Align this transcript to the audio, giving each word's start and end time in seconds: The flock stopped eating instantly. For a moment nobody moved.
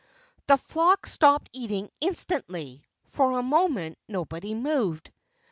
The 0.47 0.57
flock 0.57 1.05
stopped 1.05 1.51
eating 1.53 1.91
instantly. 2.01 2.83
For 3.05 3.37
a 3.37 3.43
moment 3.43 3.99
nobody 4.07 4.55
moved. 4.55 5.11